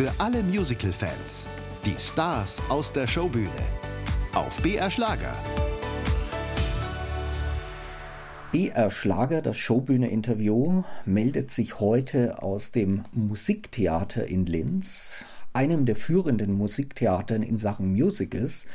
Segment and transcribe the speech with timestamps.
[0.00, 1.46] Für alle Musical-Fans.
[1.84, 3.50] Die Stars aus der Showbühne.
[4.32, 5.36] Auf BR Schlager.
[8.50, 16.54] BR Schlager, das Showbühne-Interview, meldet sich heute aus dem Musiktheater in Linz, einem der führenden
[16.54, 18.66] Musiktheatern in Sachen Musicals.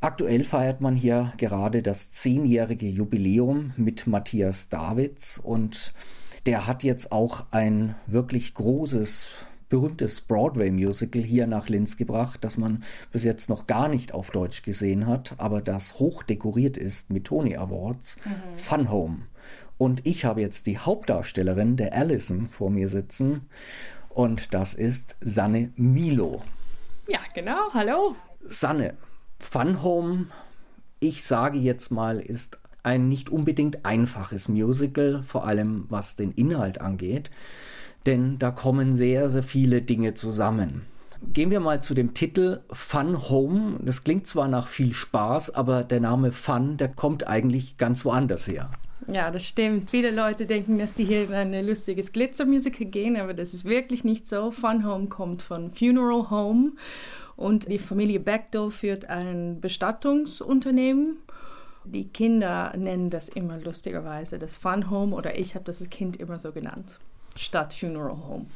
[0.00, 5.92] Aktuell feiert man hier gerade das zehnjährige Jubiläum mit Matthias Davids und
[6.46, 9.30] der hat jetzt auch ein wirklich großes
[9.68, 14.62] berühmtes Broadway-Musical hier nach Linz gebracht, das man bis jetzt noch gar nicht auf Deutsch
[14.62, 18.56] gesehen hat, aber das hoch dekoriert ist mit Tony Awards, mhm.
[18.56, 19.18] Fun Home.
[19.78, 23.42] Und ich habe jetzt die Hauptdarstellerin der Allison vor mir sitzen
[24.08, 26.42] und das ist Sanne Milo.
[27.08, 28.16] Ja, genau, hallo.
[28.46, 28.94] Sanne,
[29.38, 30.26] Fun Home,
[31.00, 36.80] ich sage jetzt mal, ist ein nicht unbedingt einfaches Musical, vor allem was den Inhalt
[36.80, 37.30] angeht
[38.06, 40.82] denn da kommen sehr, sehr viele Dinge zusammen.
[41.32, 43.78] Gehen wir mal zu dem Titel Fun Home.
[43.80, 48.46] Das klingt zwar nach viel Spaß, aber der Name Fun, der kommt eigentlich ganz woanders
[48.46, 48.70] her.
[49.08, 49.90] Ja, das stimmt.
[49.90, 54.04] Viele Leute denken, dass die hier in ein lustiges Glitzermusical gehen, aber das ist wirklich
[54.04, 54.50] nicht so.
[54.50, 56.72] Fun Home kommt von Funeral Home
[57.36, 61.18] und die Familie Bechtel führt ein Bestattungsunternehmen.
[61.84, 66.16] Die Kinder nennen das immer lustigerweise das Fun Home oder ich habe das als Kind
[66.16, 66.98] immer so genannt
[67.36, 68.46] statt Funeral Home.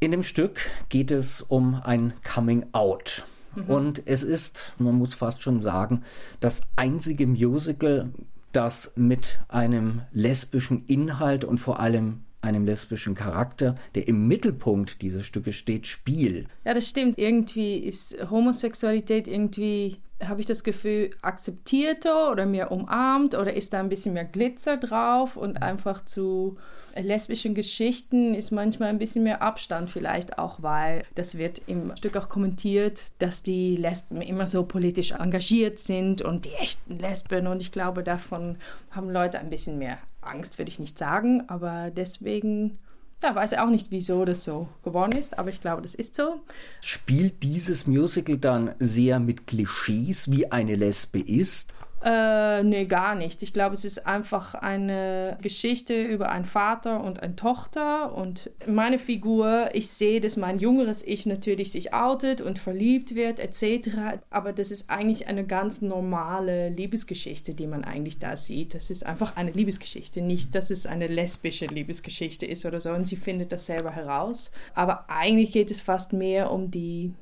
[0.00, 3.24] In dem Stück geht es um ein Coming Out.
[3.54, 3.64] Mhm.
[3.64, 6.02] Und es ist, man muss fast schon sagen,
[6.40, 8.10] das einzige Musical,
[8.52, 15.26] das mit einem lesbischen Inhalt und vor allem einem lesbischen Charakter, der im Mittelpunkt dieses
[15.26, 16.46] Stückes steht, spielt.
[16.64, 17.18] Ja, das stimmt.
[17.18, 23.80] Irgendwie ist Homosexualität irgendwie, habe ich das Gefühl, akzeptierter oder mehr umarmt oder ist da
[23.80, 26.56] ein bisschen mehr Glitzer drauf und einfach zu
[26.96, 32.16] lesbischen Geschichten ist manchmal ein bisschen mehr Abstand vielleicht auch, weil das wird im Stück
[32.16, 37.62] auch kommentiert, dass die Lesben immer so politisch engagiert sind und die echten Lesben und
[37.62, 38.56] ich glaube, davon
[38.90, 42.78] haben Leute ein bisschen mehr Angst, würde ich nicht sagen, aber deswegen
[43.22, 46.40] ja, weiß auch nicht, wieso das so geworden ist, aber ich glaube, das ist so.
[46.80, 51.74] Spielt dieses Musical dann sehr mit Klischees, wie eine Lesbe ist?
[52.04, 53.42] Äh, nee, gar nicht.
[53.42, 58.14] Ich glaube, es ist einfach eine Geschichte über einen Vater und eine Tochter.
[58.14, 63.40] Und meine Figur, ich sehe, dass mein jüngeres Ich natürlich sich outet und verliebt wird,
[63.40, 64.20] etc.
[64.30, 68.74] Aber das ist eigentlich eine ganz normale Liebesgeschichte, die man eigentlich da sieht.
[68.74, 70.20] Das ist einfach eine Liebesgeschichte.
[70.20, 72.92] Nicht, dass es eine lesbische Liebesgeschichte ist oder so.
[72.92, 74.52] Und sie findet das selber heraus.
[74.74, 77.12] Aber eigentlich geht es fast mehr um die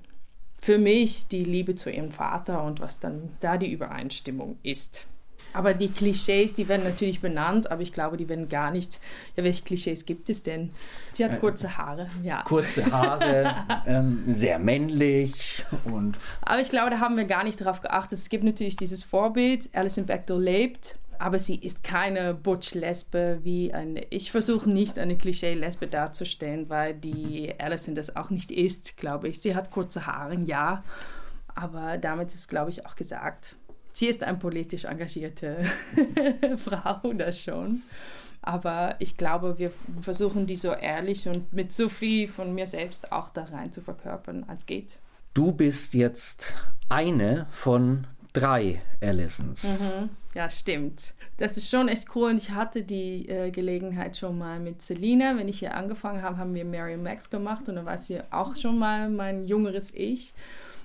[0.61, 5.07] für mich die Liebe zu ihrem Vater und was dann da die Übereinstimmung ist.
[5.53, 9.01] Aber die Klischees, die werden natürlich benannt, aber ich glaube, die werden gar nicht.
[9.37, 10.71] Ja, welche Klischees gibt es denn?
[11.13, 12.43] Sie hat äh, kurze Haare, ja.
[12.43, 13.55] Kurze Haare,
[13.87, 16.19] ähm, sehr männlich und.
[16.43, 18.19] Aber ich glaube, da haben wir gar nicht darauf geachtet.
[18.19, 24.05] Es gibt natürlich dieses Vorbild, Alison Bechdel lebt aber sie ist keine Butch-Lesbe wie eine.
[24.11, 29.41] Ich versuche nicht eine Klischee-Lesbe darzustellen, weil die Alison das auch nicht ist, glaube ich.
[29.41, 30.85] Sie hat kurze Haare, ja,
[31.55, 33.57] aber damit ist, glaube ich, auch gesagt.
[33.93, 35.65] Sie ist eine politisch engagierte
[36.57, 37.83] Frau, das schon.
[38.43, 39.73] Aber ich glaube, wir
[40.03, 43.81] versuchen die so ehrlich und mit so viel von mir selbst auch da rein zu
[43.81, 44.99] verkörpern, als geht.
[45.35, 46.55] Du bist jetzt
[46.89, 49.81] eine von drei Allisons.
[49.81, 50.11] Mhm.
[50.37, 51.15] Ja, stimmt.
[51.39, 55.35] Das ist schon echt cool und ich hatte die äh, Gelegenheit schon mal mit Selina.
[55.39, 58.55] Wenn ich hier angefangen habe, haben wir Mary Max gemacht und dann war sie auch
[58.55, 60.35] schon mal mein jüngeres Ich.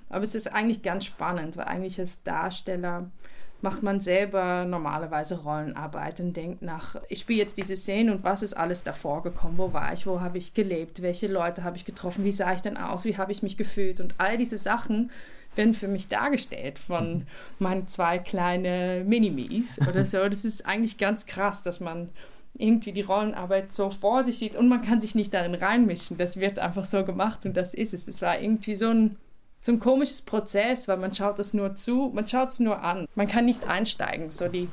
[0.07, 3.11] Aber es ist eigentlich ganz spannend, weil eigentlich als Darsteller
[3.59, 8.43] macht man selber normalerweise Rollenarbeit und denkt nach, ich spiele jetzt diese Szene und was
[8.43, 9.57] ist alles davor gekommen?
[9.57, 10.07] Wo war ich?
[10.07, 11.01] Wo habe ich gelebt?
[11.01, 12.23] Welche Leute habe ich getroffen?
[12.23, 13.03] Wie sah ich denn aus?
[13.03, 13.99] Wie habe ich mich gefühlt?
[13.99, 15.11] Und all diese Sachen
[15.55, 17.27] werden für mich dargestellt von
[17.59, 20.27] meinen zwei kleinen Minimis oder so.
[20.29, 22.09] Das ist eigentlich ganz krass, dass man
[22.53, 26.17] irgendwie die Rollenarbeit so vor sich sieht und man kann sich nicht darin reinmischen.
[26.17, 28.07] Das wird einfach so gemacht und das ist es.
[28.07, 29.17] Es war irgendwie so ein
[29.63, 33.07] so ein komisches Prozess, weil man schaut das nur zu, man schaut es nur an.
[33.13, 34.31] Man kann nicht einsteigen.
[34.31, 34.67] So die,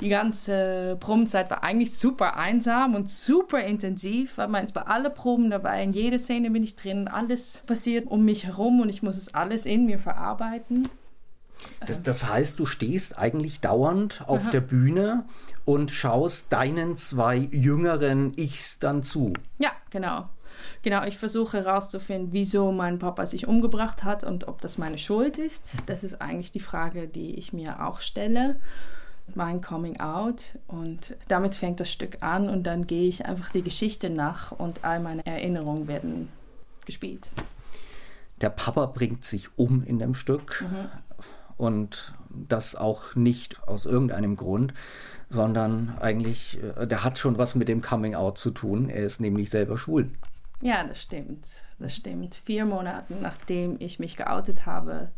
[0.00, 5.12] die ganze Probenzeit war eigentlich super einsam und super intensiv, weil man ist bei allen
[5.12, 9.02] Proben dabei, in jeder Szene bin ich drin, alles passiert um mich herum und ich
[9.02, 10.88] muss es alles in mir verarbeiten.
[11.86, 14.50] Das, das heißt, du stehst eigentlich dauernd auf Aha.
[14.50, 15.24] der Bühne
[15.64, 19.34] und schaust deinen zwei jüngeren Ichs dann zu.
[19.58, 20.28] Ja, genau.
[20.82, 25.38] Genau, ich versuche herauszufinden, wieso mein Papa sich umgebracht hat und ob das meine Schuld
[25.38, 25.74] ist.
[25.86, 28.60] Das ist eigentlich die Frage, die ich mir auch stelle.
[29.36, 33.62] Mein Coming Out und damit fängt das Stück an und dann gehe ich einfach die
[33.62, 36.28] Geschichte nach und all meine Erinnerungen werden
[36.86, 37.30] gespielt.
[38.40, 40.88] Der Papa bringt sich um in dem Stück mhm.
[41.56, 44.72] und das auch nicht aus irgendeinem Grund,
[45.28, 48.88] sondern eigentlich, äh, der hat schon was mit dem Coming Out zu tun.
[48.88, 50.10] Er ist nämlich selber schwul.
[50.62, 51.62] Ja, das stimmt.
[51.78, 52.34] Das stimmt.
[52.34, 55.10] Vier Monate nachdem ich mich geoutet habe,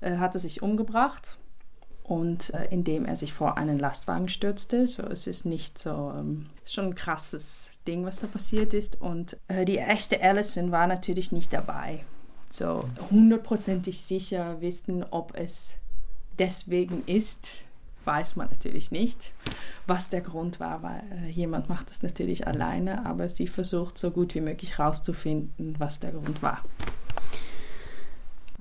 [0.00, 1.38] äh, hat er sich umgebracht
[2.06, 4.86] und äh, indem er sich vor einen Lastwagen stürzte.
[4.86, 9.00] So, es ist nicht so ähm, schon ein krasses Ding, was da passiert ist.
[9.00, 12.04] Und äh, die echte Allison war natürlich nicht dabei.
[12.48, 15.74] So hundertprozentig sicher wissen, ob es
[16.38, 17.50] deswegen ist,
[18.04, 19.32] weiß man natürlich nicht,
[19.88, 24.12] was der Grund war, weil äh, jemand macht das natürlich alleine, aber sie versucht so
[24.12, 26.62] gut wie möglich herauszufinden, was der Grund war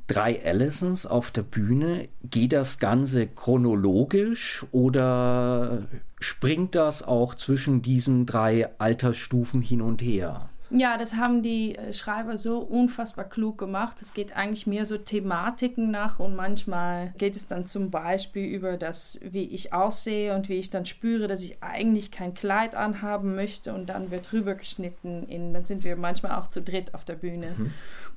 [0.07, 2.09] drei Allisons auf der Bühne.
[2.23, 5.87] Geht das Ganze chronologisch oder
[6.19, 10.49] springt das auch zwischen diesen drei Altersstufen hin und her?
[10.71, 14.01] Ja, das haben die äh, Schreiber so unfassbar klug gemacht.
[14.01, 18.77] Es geht eigentlich mehr so Thematiken nach und manchmal geht es dann zum Beispiel über
[18.77, 23.35] das, wie ich aussehe und wie ich dann spüre, dass ich eigentlich kein Kleid anhaben
[23.35, 25.27] möchte und dann wird rübergeschnitten.
[25.29, 27.53] In, dann sind wir manchmal auch zu dritt auf der Bühne.
[27.57, 27.73] Mhm.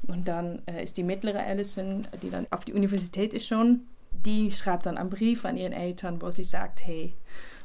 [0.07, 4.51] Und dann äh, ist die mittlere Allison, die dann auf die Universität ist schon, die
[4.51, 7.15] schreibt dann einen Brief an ihren Eltern, wo sie sagt, hey,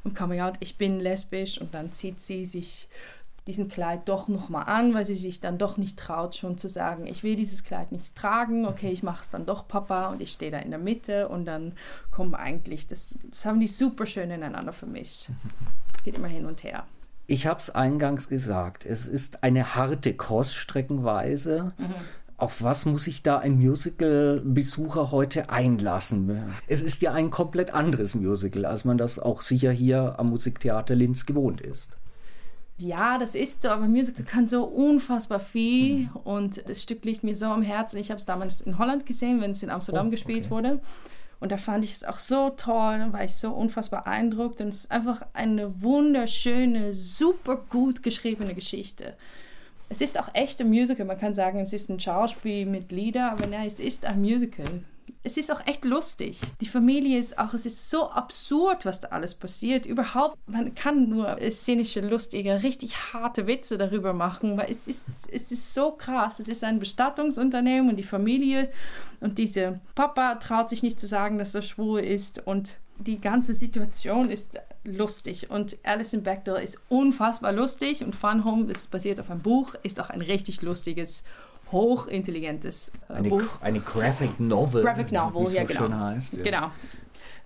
[0.04, 2.90] und Coming Out, ich bin lesbisch und dann zieht sie sich
[3.48, 7.08] diesen Kleid doch nochmal an, weil sie sich dann doch nicht traut, schon zu sagen,
[7.08, 10.32] ich will dieses Kleid nicht tragen, okay, ich mache es dann doch Papa und ich
[10.32, 11.74] stehe da in der Mitte und dann
[12.12, 15.30] kommen eigentlich, das, das haben die super schön ineinander vermischt.
[16.04, 16.86] Geht immer hin und her.
[17.28, 21.74] Ich habe es eingangs gesagt, es ist eine harte Kost streckenweise.
[21.78, 21.96] Mhm.
[22.36, 26.54] Auf was muss sich da ein Musical-Besucher heute einlassen?
[26.68, 30.96] Es ist ja ein komplett anderes Musical, als man das auch sicher hier am Musiktheater
[30.96, 31.98] Linz gewohnt ist.
[32.78, 36.10] Ja, das ist so, aber Musical kann so unfassbar viel mhm.
[36.24, 37.98] und das Stück liegt mir so am Herzen.
[37.98, 40.52] Ich habe es damals in Holland gesehen, wenn es in Amsterdam oh, gespielt okay.
[40.52, 40.82] wurde.
[41.40, 44.62] Und da fand ich es auch so toll, da war ich so unfassbar beeindruckt.
[44.62, 49.16] Und es ist einfach eine wunderschöne, super gut geschriebene Geschichte.
[49.90, 51.06] Es ist auch echt ein Musical.
[51.06, 54.84] Man kann sagen, es ist ein Schauspiel mit Lieder, aber nein, es ist ein Musical
[55.24, 56.40] es ist auch echt lustig.
[56.60, 59.86] Die Familie ist auch, es ist so absurd, was da alles passiert.
[59.86, 65.52] Überhaupt, man kann nur szenische, lustige, richtig harte Witze darüber machen, weil es ist, es
[65.52, 66.40] ist so krass.
[66.40, 68.70] Es ist ein Bestattungsunternehmen und die Familie
[69.22, 73.54] und dieser Papa traut sich nicht zu sagen, dass er schwul ist und die ganze
[73.54, 79.32] Situation ist lustig und Alison Bechdel ist unfassbar lustig und Fun Home ist basiert auf
[79.32, 81.24] einem Buch, ist auch ein richtig lustiges
[81.74, 83.62] hochintelligentes äh, eine, Buch.
[83.62, 84.84] Eine Graphic Novel.
[84.84, 86.00] Graphic Novel, ja, so genau.
[86.00, 86.44] Heißt, ja.
[86.44, 86.72] Genau.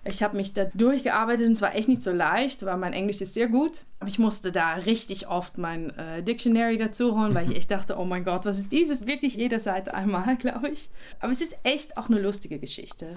[0.04, 3.20] Ich habe mich da durchgearbeitet und es war echt nicht so leicht, weil mein Englisch
[3.20, 3.84] ist sehr gut.
[3.98, 7.98] Aber ich musste da richtig oft mein äh, Dictionary dazu holen, weil ich echt dachte,
[7.98, 9.06] oh mein Gott, was ist dieses?
[9.06, 10.88] Wirklich jede Seite einmal, glaube ich.
[11.20, 13.14] Aber es ist echt auch eine lustige Geschichte.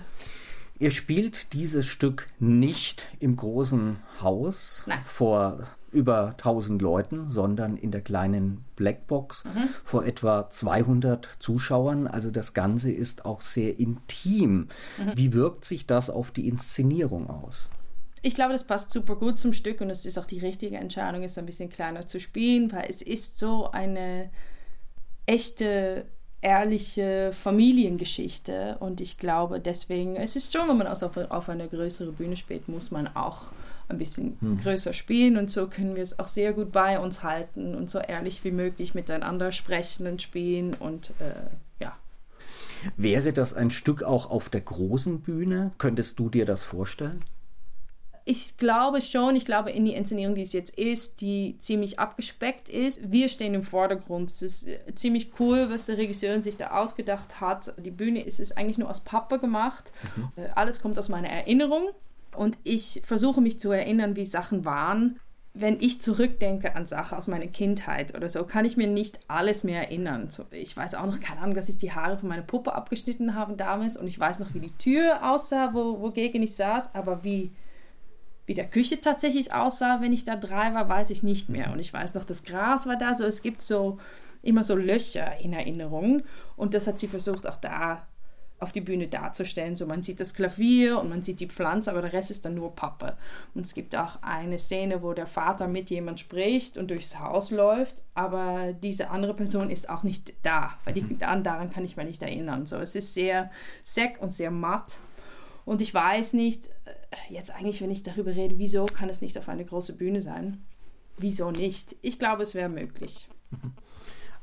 [0.79, 4.99] Ihr spielt dieses Stück nicht im großen Haus Nein.
[5.05, 9.69] vor über 1000 Leuten, sondern in der kleinen Blackbox mhm.
[9.83, 12.07] vor etwa 200 Zuschauern.
[12.07, 14.67] Also das Ganze ist auch sehr intim.
[14.97, 15.11] Mhm.
[15.15, 17.69] Wie wirkt sich das auf die Inszenierung aus?
[18.21, 21.23] Ich glaube, das passt super gut zum Stück und es ist auch die richtige Entscheidung,
[21.23, 24.29] es ein bisschen kleiner zu spielen, weil es ist so eine
[25.25, 26.05] echte
[26.41, 32.11] ehrliche Familiengeschichte und ich glaube deswegen, es ist schon, wenn man auf, auf eine größere
[32.11, 33.43] Bühne spielt, muss man auch
[33.89, 34.59] ein bisschen hm.
[34.59, 37.99] größer spielen und so können wir es auch sehr gut bei uns halten und so
[37.99, 41.95] ehrlich wie möglich miteinander sprechen und spielen und äh, ja.
[42.97, 45.71] Wäre das ein Stück auch auf der großen Bühne?
[45.77, 47.23] Könntest du dir das vorstellen?
[48.31, 52.69] Ich glaube schon, ich glaube in die Inszenierung, die es jetzt ist, die ziemlich abgespeckt
[52.69, 53.11] ist.
[53.11, 54.29] Wir stehen im Vordergrund.
[54.29, 57.73] Es ist äh, ziemlich cool, was der Regisseur sich da ausgedacht hat.
[57.77, 59.91] Die Bühne ist, ist eigentlich nur aus Pappe gemacht.
[60.15, 60.29] Mhm.
[60.37, 61.89] Äh, alles kommt aus meiner Erinnerung.
[62.33, 65.19] Und ich versuche mich zu erinnern, wie Sachen waren.
[65.53, 69.65] Wenn ich zurückdenke an Sachen aus meiner Kindheit oder so, kann ich mir nicht alles
[69.65, 70.29] mehr erinnern.
[70.51, 73.57] Ich weiß auch noch, keine Ahnung, dass ich die Haare von meiner Puppe abgeschnitten habe
[73.57, 77.51] damals und ich weiß noch, wie die Tür aussah, wo, wogegen ich saß, aber wie,
[78.51, 81.71] wie der Küche tatsächlich aussah, wenn ich da drei war, weiß ich nicht mehr.
[81.71, 83.97] Und ich weiß noch, das Gras war da, so es gibt so
[84.41, 86.23] immer so Löcher in Erinnerung
[86.57, 88.05] und das hat sie versucht auch da
[88.59, 89.77] auf die Bühne darzustellen.
[89.77, 92.55] So, man sieht das Klavier und man sieht die Pflanze, aber der Rest ist dann
[92.55, 93.15] nur Pappe.
[93.55, 97.51] Und es gibt auch eine Szene, wo der Vater mit jemand spricht und durchs Haus
[97.51, 102.05] läuft, aber diese andere Person ist auch nicht da, weil die, daran kann ich mich
[102.05, 102.65] nicht erinnern.
[102.65, 103.49] So, es ist sehr
[103.81, 104.97] sec und sehr matt.
[105.63, 106.69] Und ich weiß nicht,
[107.29, 110.63] jetzt eigentlich, wenn ich darüber rede, wieso kann es nicht auf eine große Bühne sein?
[111.17, 111.95] Wieso nicht?
[112.01, 113.27] Ich glaube, es wäre möglich.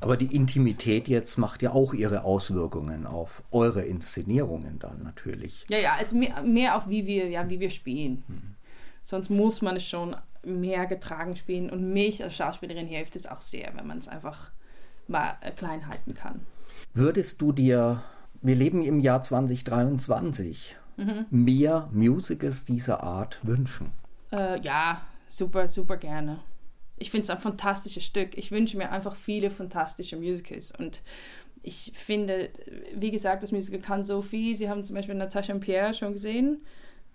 [0.01, 5.67] Aber die Intimität jetzt macht ja auch ihre Auswirkungen auf eure Inszenierungen dann natürlich.
[5.69, 8.23] Ja, ja, es ist mehr, mehr auf wie wir, ja, wie wir spielen.
[8.29, 8.55] Mhm.
[9.03, 13.41] Sonst muss man es schon mehr getragen spielen und mich als Schauspielerin hilft es auch
[13.41, 14.51] sehr, wenn man es einfach
[15.09, 16.47] mal äh, klein halten kann.
[16.95, 18.05] Würdest du dir,
[18.41, 21.27] wir leben im Jahr 2023, mhm.
[21.31, 23.93] mehr Musicals dieser Art wünschen?
[24.33, 26.41] Äh, ja, super, super gerne.
[26.97, 28.37] Ich finde es ein fantastisches Stück.
[28.37, 30.73] Ich wünsche mir einfach viele fantastische Musicals.
[30.77, 31.01] Und
[31.63, 32.51] ich finde,
[32.95, 34.55] wie gesagt, das Musical kann so viel.
[34.55, 36.63] Sie haben zum Beispiel Natascha und Pierre schon gesehen.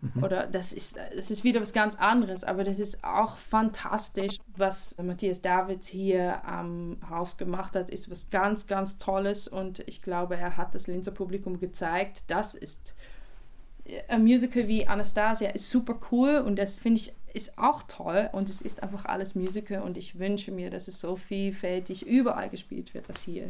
[0.03, 0.23] Mhm.
[0.23, 4.97] Oder das ist, das ist wieder was ganz anderes, aber das ist auch fantastisch, was
[5.01, 10.35] Matthias Davids hier am Haus gemacht hat, ist was ganz, ganz Tolles und ich glaube,
[10.35, 12.95] er hat das Linzer Publikum gezeigt, das ist
[14.07, 18.47] ein Musical wie Anastasia ist super cool und das finde ich ist auch toll und
[18.47, 22.93] es ist einfach alles Musical und ich wünsche mir, dass es so vielfältig überall gespielt
[22.93, 23.47] wird als hier.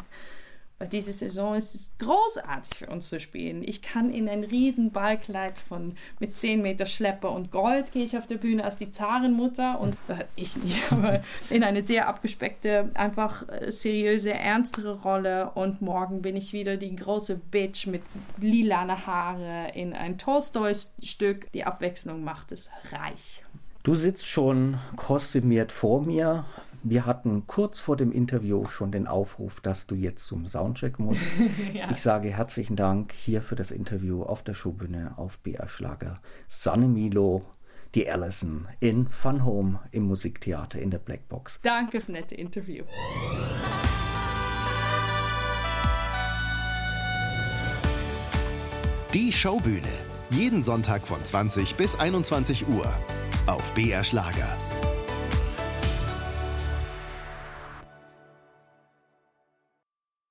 [0.79, 3.63] Weil diese Saison ist es großartig für uns zu spielen.
[3.63, 8.17] Ich kann in ein riesen Ballkleid von mit 10 Meter Schlepper und Gold gehe ich
[8.17, 12.91] auf der Bühne als die Zarenmutter und äh, ich nicht, aber in eine sehr abgespeckte,
[12.95, 18.01] einfach äh, seriöse, ernstere Rolle und morgen bin ich wieder die große Bitch mit
[18.37, 21.51] lilane Haare in ein Tolstoi-Stück.
[21.51, 23.43] Die Abwechslung macht es reich.
[23.83, 26.45] Du sitzt schon kostümiert vor mir.
[26.85, 31.23] Wir hatten kurz vor dem Interview schon den Aufruf, dass du jetzt zum Soundcheck musst.
[31.73, 31.89] ja.
[31.89, 36.19] Ich sage herzlichen Dank hier für das Interview auf der Showbühne auf BR Schlager.
[36.49, 37.45] Sanne Milo,
[37.95, 41.61] die Allison in Fun Home im Musiktheater in der Blackbox.
[41.61, 42.83] Danke fürs nette Interview.
[49.13, 49.87] Die Showbühne.
[50.31, 52.91] Jeden Sonntag von 20 bis 21 Uhr
[53.45, 54.57] auf BR Schlager.